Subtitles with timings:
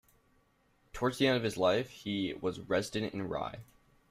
[0.93, 3.59] Towards the end of his life, he was resident in Rye.